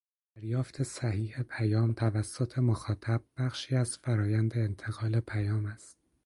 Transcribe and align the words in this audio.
دریافت 0.35 0.83
صحیح 0.83 1.41
پیام 1.41 1.93
توسط 1.93 2.59
مخاطب 2.59 3.21
بخشی 3.37 3.75
از 3.75 3.97
فرآیند 3.97 4.57
انتقال 4.57 5.19
پیام 5.19 5.65
است 5.65 5.97